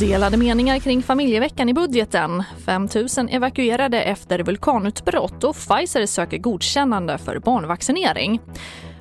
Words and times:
Delade 0.00 0.36
meningar 0.36 0.78
kring 0.78 1.02
familjeveckan 1.02 1.68
i 1.68 1.74
budgeten. 1.74 2.42
5 2.66 2.88
000 2.94 3.28
evakuerade 3.30 4.02
efter 4.02 4.38
vulkanutbrott 4.38 5.44
och 5.44 5.56
Pfizer 5.56 6.06
söker 6.06 6.38
godkännande 6.38 7.18
för 7.18 7.38
barnvaccinering. 7.38 8.40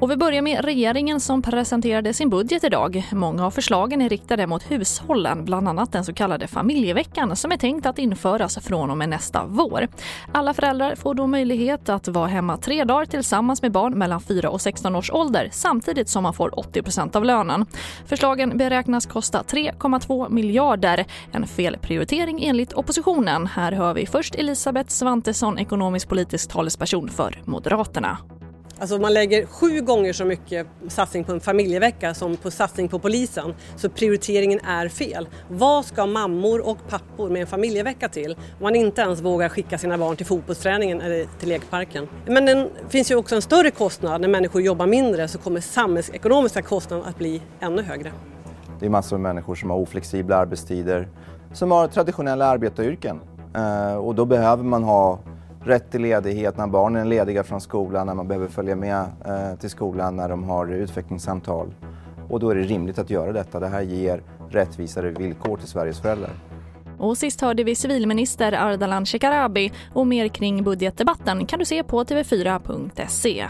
Och 0.00 0.10
vi 0.10 0.16
börjar 0.16 0.42
med 0.42 0.64
regeringen 0.64 1.20
som 1.20 1.42
presenterade 1.42 2.14
sin 2.14 2.30
budget 2.30 2.64
idag. 2.64 3.08
Många 3.12 3.46
av 3.46 3.50
förslagen 3.50 4.00
är 4.00 4.08
riktade 4.08 4.46
mot 4.46 4.70
hushållen, 4.70 5.44
bland 5.44 5.68
annat 5.68 5.92
den 5.92 6.04
så 6.04 6.12
kallade 6.12 6.46
familjeveckan 6.46 7.36
som 7.36 7.52
är 7.52 7.56
tänkt 7.56 7.86
att 7.86 7.98
införas 7.98 8.58
från 8.58 8.90
och 8.90 8.96
med 8.96 9.08
nästa 9.08 9.44
vår. 9.46 9.88
Alla 10.32 10.54
föräldrar 10.54 10.94
får 10.94 11.14
då 11.14 11.26
möjlighet 11.26 11.88
att 11.88 12.08
vara 12.08 12.26
hemma 12.26 12.56
tre 12.56 12.84
dagar 12.84 13.06
tillsammans 13.06 13.62
med 13.62 13.72
barn 13.72 13.98
mellan 13.98 14.20
4 14.20 14.50
och 14.50 14.60
16 14.60 14.96
års 14.96 15.10
ålder 15.10 15.48
samtidigt 15.52 16.08
som 16.08 16.22
man 16.22 16.34
får 16.34 16.50
80% 16.50 17.16
av 17.16 17.24
lönen. 17.24 17.66
Förslagen 18.06 18.58
beräknas 18.58 19.06
kosta 19.06 19.42
3,2 19.42 20.30
miljarder. 20.30 21.04
En 21.32 21.46
felprioritering 21.46 22.44
enligt 22.44 22.72
oppositionen. 22.72 23.46
Här 23.46 23.72
hör 23.72 23.94
vi 23.94 24.06
först 24.06 24.34
Elisabeth 24.34 24.88
Svantesson, 24.88 25.58
ekonomisk 25.58 26.08
politisk 26.08 26.50
talesperson 26.50 27.08
för 27.08 27.42
Moderaterna. 27.44 28.18
Alltså 28.78 28.98
man 28.98 29.14
lägger 29.14 29.46
sju 29.46 29.80
gånger 29.80 30.12
så 30.12 30.24
mycket 30.24 30.66
satsning 30.88 31.24
på 31.24 31.32
en 31.32 31.40
familjevecka 31.40 32.14
som 32.14 32.36
på 32.36 32.50
satsning 32.50 32.88
på 32.88 32.98
polisen. 32.98 33.54
Så 33.76 33.88
prioriteringen 33.88 34.60
är 34.60 34.88
fel. 34.88 35.28
Vad 35.48 35.84
ska 35.84 36.06
mammor 36.06 36.68
och 36.68 36.78
pappor 36.88 37.30
med 37.30 37.40
en 37.40 37.46
familjevecka 37.46 38.08
till 38.08 38.32
om 38.32 38.62
man 38.62 38.76
inte 38.76 39.02
ens 39.02 39.20
vågar 39.20 39.48
skicka 39.48 39.78
sina 39.78 39.98
barn 39.98 40.16
till 40.16 40.26
fotbollsträningen 40.26 41.00
eller 41.00 41.26
till 41.38 41.48
lekparken? 41.48 42.08
Men 42.26 42.46
det 42.46 42.68
finns 42.88 43.10
ju 43.10 43.14
också 43.14 43.34
en 43.34 43.42
större 43.42 43.70
kostnad. 43.70 44.20
När 44.20 44.28
människor 44.28 44.62
jobbar 44.62 44.86
mindre 44.86 45.28
så 45.28 45.38
kommer 45.38 45.60
samhällsekonomiska 45.60 46.62
kostnaden 46.62 47.04
att 47.04 47.18
bli 47.18 47.42
ännu 47.60 47.82
högre. 47.82 48.12
Det 48.80 48.86
är 48.86 48.90
massor 48.90 49.16
av 49.16 49.20
människor 49.20 49.54
som 49.54 49.70
har 49.70 49.76
oflexibla 49.76 50.36
arbetstider, 50.36 51.08
som 51.52 51.70
har 51.70 51.88
traditionella 51.88 52.46
arbetaryrken. 52.46 53.20
Eh, 53.54 53.96
och 53.96 54.14
då 54.14 54.24
behöver 54.24 54.64
man 54.64 54.84
ha 54.84 55.18
rätt 55.66 55.90
till 55.90 56.02
ledighet 56.02 56.56
när 56.56 56.66
barnen 56.66 57.02
är 57.02 57.10
lediga 57.10 57.44
från 57.44 57.60
skolan, 57.60 58.06
när 58.06 58.14
man 58.14 58.28
behöver 58.28 58.48
följa 58.48 58.76
med 58.76 59.04
eh, 59.24 59.58
till 59.60 59.70
skolan 59.70 60.16
när 60.16 60.28
de 60.28 60.44
har 60.44 60.72
utvecklingssamtal. 60.72 61.74
Och 62.28 62.40
då 62.40 62.50
är 62.50 62.54
det 62.54 62.62
rimligt 62.62 62.98
att 62.98 63.10
göra 63.10 63.32
detta. 63.32 63.60
Det 63.60 63.68
här 63.68 63.82
ger 63.82 64.22
rättvisare 64.50 65.10
villkor 65.10 65.56
till 65.56 65.68
Sveriges 65.68 66.00
föräldrar. 66.00 66.30
Och 66.98 67.18
sist 67.18 67.40
hörde 67.40 67.64
vi 67.64 67.74
civilminister 67.74 68.52
Ardalan 68.52 69.06
Shekarabi 69.06 69.72
och 69.92 70.06
mer 70.06 70.28
kring 70.28 70.64
budgetdebatten 70.64 71.46
kan 71.46 71.58
du 71.58 71.64
se 71.64 71.82
på 71.82 72.04
tv4.se. 72.04 73.46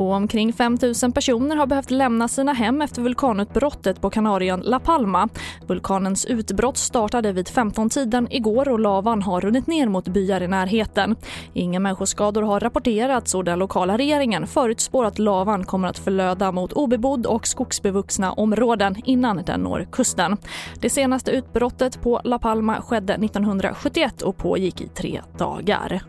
Och 0.00 0.12
omkring 0.12 0.52
5 0.52 0.78
000 1.02 1.12
personer 1.12 1.56
har 1.56 1.66
behövt 1.66 1.90
lämna 1.90 2.28
sina 2.28 2.52
hem 2.52 2.82
efter 2.82 3.02
vulkanutbrottet 3.02 4.00
på 4.00 4.10
Kanarien 4.10 4.60
La 4.60 4.78
Palma. 4.78 5.28
Vulkanens 5.66 6.24
utbrott 6.24 6.76
startade 6.76 7.32
vid 7.32 7.48
15-tiden 7.48 8.28
igår 8.30 8.68
och 8.68 8.80
lavan 8.80 9.22
har 9.22 9.40
runnit 9.40 9.66
ner 9.66 9.88
mot 9.88 10.08
byar 10.08 10.40
i 10.40 10.48
närheten. 10.48 11.16
Inga 11.52 11.80
människoskador 11.80 12.42
har 12.42 12.60
rapporterats 12.60 13.34
och 13.34 13.44
den 13.44 13.58
lokala 13.58 13.98
regeringen 13.98 14.46
förutspår 14.46 15.04
att 15.04 15.18
lavan 15.18 15.64
kommer 15.64 15.88
att 15.88 15.98
förlöda 15.98 16.52
mot 16.52 16.72
obebodd 16.72 17.26
och 17.26 17.46
skogsbevuxna 17.46 18.32
områden 18.32 18.96
innan 19.04 19.42
den 19.46 19.60
når 19.60 19.86
kusten. 19.92 20.36
Det 20.80 20.90
senaste 20.90 21.30
utbrottet 21.30 22.02
på 22.02 22.20
La 22.24 22.38
Palma 22.38 22.82
skedde 22.82 23.12
1971 23.14 24.22
och 24.22 24.36
pågick 24.36 24.80
i 24.80 24.88
tre 24.88 25.20
dagar. 25.38 26.02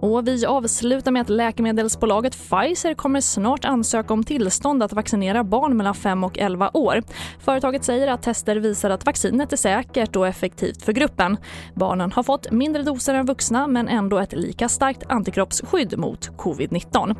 Och 0.00 0.28
vi 0.28 0.46
avslutar 0.46 1.12
med 1.12 1.22
att 1.22 1.28
läkemedelsbolaget 1.28 2.32
Pfizer 2.32 2.94
kommer 2.94 3.20
snart 3.20 3.64
ansöka 3.64 4.14
om 4.14 4.24
tillstånd 4.24 4.82
att 4.82 4.92
vaccinera 4.92 5.44
barn 5.44 5.76
mellan 5.76 5.94
5 5.94 6.24
och 6.24 6.38
11 6.38 6.70
år. 6.72 7.02
Företaget 7.40 7.84
säger 7.84 8.08
att 8.08 8.22
tester 8.22 8.56
visar 8.56 8.90
att 8.90 9.06
vaccinet 9.06 9.52
är 9.52 9.56
säkert 9.56 10.16
och 10.16 10.26
effektivt 10.26 10.82
för 10.82 10.92
gruppen. 10.92 11.36
Barnen 11.74 12.12
har 12.12 12.22
fått 12.22 12.50
mindre 12.50 12.82
doser 12.82 13.14
än 13.14 13.26
vuxna 13.26 13.66
men 13.66 13.88
ändå 13.88 14.18
ett 14.18 14.32
lika 14.32 14.68
starkt 14.68 15.02
antikroppsskydd 15.08 15.98
mot 15.98 16.30
covid-19. 16.30 17.14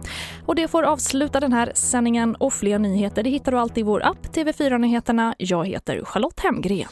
Och 0.47 0.55
det 0.55 0.69
får 0.69 0.83
avsluta 0.83 1.41
den 1.41 1.53
här 1.53 1.73
sändningen 1.75 2.35
och 2.35 2.53
fler 2.53 2.79
nyheter 2.79 3.23
det 3.23 3.31
hittar 3.31 3.53
du 3.53 3.59
alltid 3.59 3.79
i 3.79 3.83
vår 3.83 4.07
app 4.07 4.27
TV4 4.27 4.79
Nyheterna. 4.79 5.35
Jag 5.39 5.67
heter 5.67 6.05
Charlotte 6.05 6.41
Hemgren. 6.41 6.89